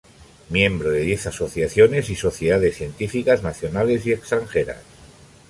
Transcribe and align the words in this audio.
Miembro 0.49 0.89
de 0.89 1.01
diez 1.01 1.27
Asociaciones 1.27 2.09
y 2.09 2.15
Sociedades 2.15 2.77
Científicas 2.77 3.43
nacionales 3.43 4.03
y 4.07 4.11
extranjeras. 4.13 4.79